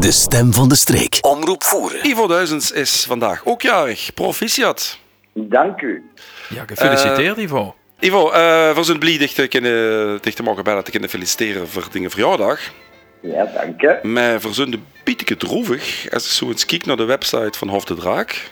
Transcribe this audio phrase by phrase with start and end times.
[0.00, 1.18] De stem van de streek.
[1.20, 2.06] Omroep voeren.
[2.06, 4.14] Ivo Duizends is vandaag ook jarig.
[4.14, 4.98] Proficiat.
[5.34, 6.10] Dank u.
[6.48, 7.74] Ja, gefeliciteerd Eh, Ivo.
[7.98, 12.60] Ivo, uh, voor zijn blij dicht te mogen bellen te kunnen feliciteren voor dingen verjaardag.
[13.22, 13.98] Ja, dank je.
[14.02, 17.84] Maar voor zo'n bieteke droevig, als ik zo eens kijk naar de website van Hof
[17.84, 18.50] de Draak.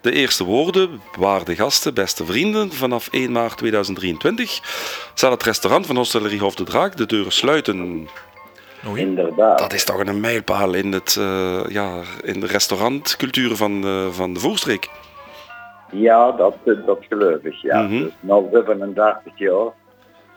[0.00, 4.60] De eerste woorden, waarde gasten, beste vrienden, vanaf 1 maart 2023
[5.14, 8.08] zal het restaurant van Hostellerie Hof de Draak de deuren sluiten.
[8.86, 9.00] Oei.
[9.00, 9.58] Inderdaad.
[9.58, 14.32] Dat is toch een mijlpaal in, het, eh, ja, in de restaurantcultuur van, de- van
[14.34, 14.88] de Voorstreek.
[15.90, 17.54] Ja, dat, eh, dat geloof ik.
[17.54, 17.82] Ja.
[17.82, 17.98] Mhm.
[17.98, 19.66] Dus nou 37 jaar.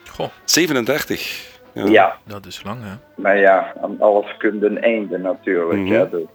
[0.09, 1.49] Goh, 37.
[1.73, 1.85] Ja.
[1.85, 2.17] Ja.
[2.25, 3.21] dat is lang hè.
[3.21, 5.89] maar ja, aan alles komt een einde natuurlijk.
[5.89, 6.09] Hè.
[6.09, 6.25] Dus,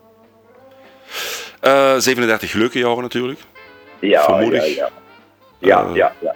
[1.60, 3.40] Eh, 37 leuke jaren natuurlijk.
[3.98, 4.74] ja, ja, Vermoedig.
[4.76, 4.88] ja.
[5.58, 6.34] Ja, Eh, ja, ja.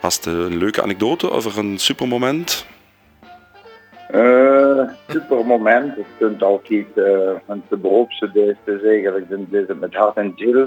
[0.00, 2.66] Was het een leuke anekdote over een supermoment?
[4.16, 5.96] Eh, super moment.
[5.96, 8.30] Het kunt altijd, uh, want de beroepse
[9.28, 10.66] dan is het met hart en ziel.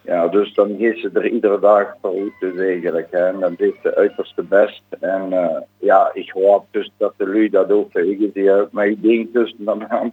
[0.00, 3.06] Ja, dus dan geeft ze er iedere dag voor uit dus eigenlijk.
[3.10, 3.26] Hè.
[3.26, 4.82] En dan deed ze uiterste best.
[5.00, 8.68] En eh, ja, ik hoop dus dat de lui dat ook tegen die uit.
[8.72, 10.12] Ik denk dus dan aan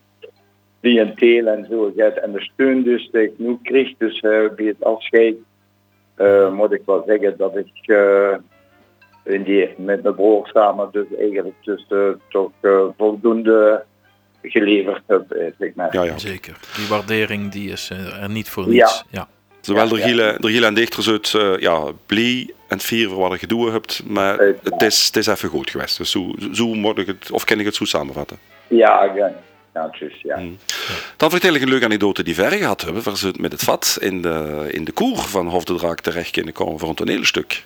[0.81, 2.17] cliënteel en zo gaat.
[2.17, 4.19] En de steun dus die ik nu kreeg, dus
[4.55, 5.36] bij het afscheid,
[6.53, 7.94] moet ik wel zeggen dat ik
[9.23, 11.97] die, met mijn broer samen dus eigenlijk dus, eh,
[12.30, 13.83] toch eh, voldoende
[14.41, 15.94] geleverd heb, eh, zeg maar.
[15.95, 16.17] Ja, ja.
[16.17, 16.58] Zeker.
[16.75, 19.03] Die waardering die is er niet voor niets.
[19.09, 19.27] Ja.
[19.61, 20.05] Zowel Ja, door ja.
[20.05, 23.72] Giele, door Giele en Dichters uit uh, ja, blij en fier voor wat je gedoe
[23.72, 25.97] hebt, maar het is, het is even goed geweest.
[25.97, 28.38] Dus zo, zo moet ik het, of kan ik het zo samenvatten.
[28.67, 29.33] Ja, ja,
[29.73, 30.38] ja, dus, ja.
[30.38, 30.58] Mm.
[31.17, 33.97] Dan vertel ik een leuke anekdote die verre gehad hebben, waar ze met het vat
[33.99, 37.64] in de, in de koer van Hof de Draak terecht kunnen komen voor een toneelstuk.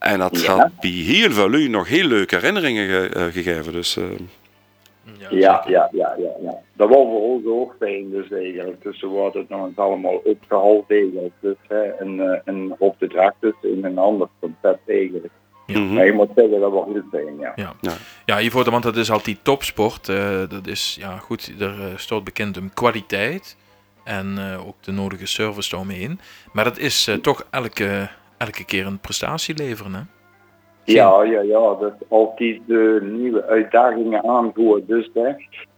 [0.00, 0.56] En dat Ja.
[0.56, 3.72] had bij heel veel lui nog heel leuke herinneringen ge- eh, gegeven.
[3.72, 4.04] Dus eh,
[5.30, 6.58] Ja, ja, ja, ja, ja.
[6.72, 8.82] Dat was voor ons ook fijn dus eigenlijk.
[8.82, 11.32] Dus we worden het nog eens allemaal opgehaald eigenlijk.
[11.40, 15.28] Dus hè, en, eh, en op de draak dus in een ander concept eigenlijk.
[15.66, 15.92] mhm.
[15.94, 17.52] Maar je moet zeggen, dat was heel fijn, ja.
[17.56, 17.72] Ja.
[17.80, 17.92] Ja.
[18.26, 20.08] ja, Ivo, want dat is altijd topsport.
[20.08, 23.56] eh, dat is, ja goed, er staat bekend om kwaliteit.
[24.04, 26.20] En eh, ook de nodige service daaromheen.
[26.52, 28.08] Maar dat is toch elke,
[28.46, 30.00] elke keer een prestatie leveren, hè?
[30.84, 34.86] Ja, ja, ja, dat altijd de nieuwe uitdagingen aanvoeren.
[34.86, 35.32] Dus hè,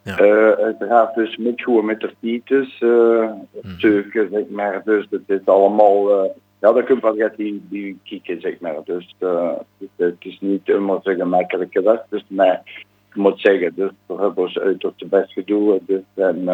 [0.04, 0.16] Ja.
[0.18, 3.30] Eh, uiteraard dus metgoed met de fiets, uh,
[3.76, 4.82] stukken, zeg maar.
[4.84, 6.30] Dus het is allemaal, eh,
[6.60, 8.76] ja, dat kun je wel die, die kieken, zeg maar.
[8.84, 12.00] Dus eh, het, het is niet immer zo gemakkelijke weg.
[12.08, 12.62] Dus, maar
[13.08, 15.78] ik moet zeggen, dus we hebben ons uiterst de best gedaan.
[15.86, 16.44] Dus en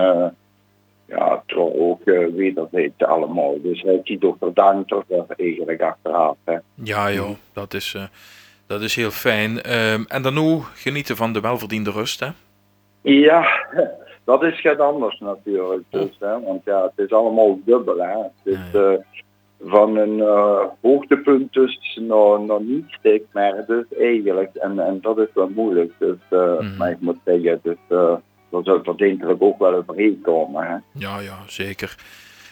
[1.08, 3.62] ja, toch ook uh, wederzijds allemaal.
[3.62, 6.36] Dus hij heeft ook bedankt toch er eigenlijk achteraf.
[6.44, 6.56] Hè.
[6.74, 8.02] Ja, joh, dat is, eh,
[8.66, 9.62] dat is heel fijn.
[9.62, 12.28] Ehm, en dan nu genieten van de welverdiende rust, hè?
[13.02, 13.66] Ja,
[14.24, 15.82] dat is het anders natuurlijk.
[15.88, 17.98] Dus, hè, want ja, het is allemaal dubbel.
[17.98, 18.18] Hè.
[18.18, 18.92] Het is eh,
[19.60, 20.20] van een
[20.80, 24.54] hoogtepunt dus naar, naar niet steek, maar dus eigenlijk.
[24.54, 25.92] En, en dat is wel moeilijk.
[25.98, 26.76] Dus, Mhm.
[26.76, 27.76] Maar ik moet zeggen, dus,
[28.50, 30.66] daar zou het denk ook wel overheen komen.
[30.66, 30.76] Hè.
[30.92, 31.94] Ja, ja, zeker.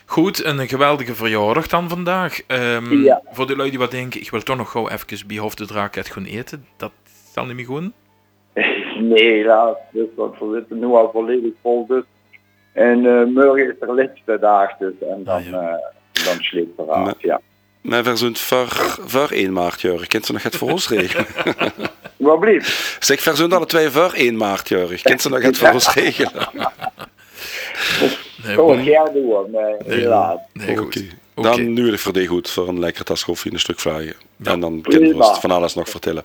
[0.06, 2.40] Goed, en een geweldige verjaardag dan vandaag.
[2.46, 3.22] Ehm, Ja.
[3.30, 5.66] Voor de lui die wat denken, ik wil toch nog gauw even bij Hof de
[5.66, 6.66] Draak uit gaan eten.
[6.76, 6.92] Dat
[7.32, 7.90] zal niet meer goed.
[9.00, 9.76] Nee, helaas.
[9.92, 11.86] Dus wat we zitten nu al volledig vol.
[11.86, 12.02] Dus.
[12.72, 14.92] En uh, morgen is er laatste dag dus.
[15.00, 15.62] En dan, Ah, ja.
[15.62, 16.78] uh, dan sleept
[17.18, 17.40] ja.
[17.80, 18.66] maar we zijn voor,
[19.06, 20.06] voor 1 maart, Jurg.
[20.06, 21.26] Kent ze nog het voor ons regelen?
[22.26, 22.96] Wat blieft?
[23.00, 25.02] zeg, we zijn alle twee voor 1 maart, Jurg.
[25.02, 26.48] Kent ze nog het voor ons regelen?
[28.44, 30.38] Nee, Oh, ja, doen, maar Nee, helaas.
[30.52, 31.04] Nee, goed.
[31.34, 33.80] Dan nu ik voor die goed voor een lekkere tas koffie en een stuk.
[33.80, 34.50] Ja.
[34.50, 36.22] En dan kunnen we ons van alles nog vertellen.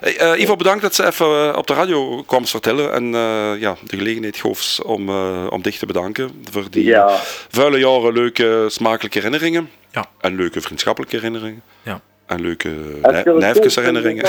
[0.00, 2.92] Hey, eh, Ivo, bedankt dat ze even eh, op de radio kwam vertellen.
[2.92, 7.18] En eh, ja, de gelegenheid gaf om, eh, om dich te bedanken voor die Ja,
[7.48, 9.70] vuile jaren leuke, smakelijke herinneringen.
[9.90, 10.04] Ja.
[10.20, 11.62] En leuke vriendschappelijke herinneringen.
[11.82, 12.00] Ja.
[12.26, 12.70] En leuke
[13.02, 14.24] het goed herinneringen.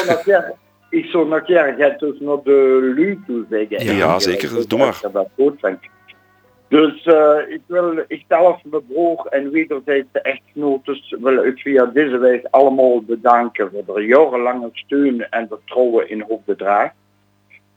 [0.95, 3.95] Ik zou nog keer dus nog de lu toe zeggen.
[3.95, 4.53] Ja, zeker.
[4.53, 5.01] Dus Doe maar.
[6.67, 11.85] Dus eh, ik wil, ik zelf mijn broer en wederzijds de echtgenotes wil ik via
[11.85, 16.91] deze wijze allemaal bedanken voor de jarenlange steun en vertrouwen in Hoofdbedrag.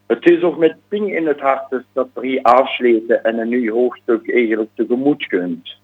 [0.06, 3.48] Het is ook met ping in het hart dus dat we hier afsluiten en een
[3.48, 5.76] nieuw hoofdstuk eigenlijk tegemoet kunt.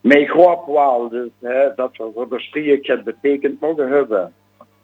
[0.00, 4.32] Mijn groot wel dus hè, dat we voor de het betekend mogen hebben.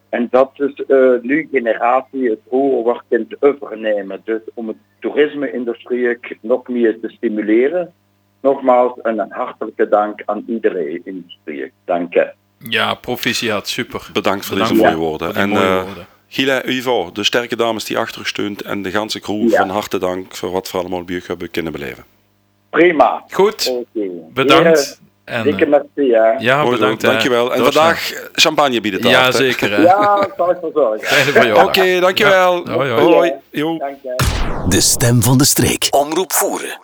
[0.09, 4.21] En dat is uh, nu generatie het roer kunt overnemen.
[4.25, 7.93] Dus om het toerisme-industrie nog meer te stimuleren.
[8.41, 11.73] Nogmaals een hartelijke dank aan iedereen in de streek.
[11.85, 12.33] Dank je.
[12.59, 14.09] Ja, proficiat, super.
[14.13, 15.35] Bedankt voor Bedankt deze mooie woorden.
[15.35, 16.07] En mooie eh, woorden.
[16.29, 19.57] Gila Ivo, de sterke dames die achter u steunt en de ganse crew Ja.
[19.57, 22.05] van harte dank voor wat we allemaal bij u hebben kunnen beleven.
[22.71, 23.25] Prima.
[23.29, 23.73] Goed,
[24.33, 25.01] bedankt.
[25.29, 26.31] En, Dikke eh, merci, hè.
[26.39, 27.01] ja, zo, bedankt.
[27.01, 27.55] dankjewel.
[27.55, 29.15] En vandaag champagne bieden taart.
[29.15, 29.71] Ja, zeker.
[29.71, 29.83] hè.
[29.83, 31.05] Ja, dat zal ik.
[31.05, 31.65] Fijne verjaardag.
[31.65, 32.63] Oké, dankjewel.
[32.65, 32.73] Ja.
[32.73, 33.15] Hoi, hoi.
[33.15, 33.33] hoi.
[33.51, 33.79] Jo.
[33.79, 34.15] Dank je.
[34.69, 35.87] De stem van de streek.
[35.91, 36.79] Omroep voeren.